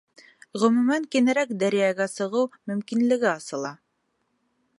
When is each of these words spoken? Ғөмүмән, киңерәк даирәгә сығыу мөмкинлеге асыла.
Ғөмүмән, 0.63 1.05
киңерәк 1.15 1.53
даирәгә 1.65 2.09
сығыу 2.17 2.49
мөмкинлеге 2.73 3.31
асыла. 3.37 3.79